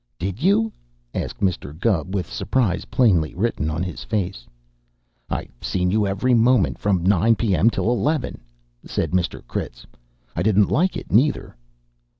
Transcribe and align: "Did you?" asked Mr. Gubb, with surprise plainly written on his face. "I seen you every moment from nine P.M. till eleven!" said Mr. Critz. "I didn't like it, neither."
"Did 0.17 0.41
you?" 0.41 0.73
asked 1.13 1.41
Mr. 1.41 1.77
Gubb, 1.79 2.15
with 2.15 2.25
surprise 2.27 2.85
plainly 2.85 3.35
written 3.35 3.69
on 3.69 3.83
his 3.83 4.03
face. 4.03 4.47
"I 5.29 5.47
seen 5.61 5.91
you 5.91 6.07
every 6.07 6.33
moment 6.33 6.79
from 6.79 7.03
nine 7.03 7.35
P.M. 7.35 7.69
till 7.69 7.91
eleven!" 7.91 8.41
said 8.83 9.11
Mr. 9.11 9.45
Critz. 9.45 9.85
"I 10.35 10.41
didn't 10.41 10.71
like 10.71 10.97
it, 10.97 11.11
neither." 11.11 11.55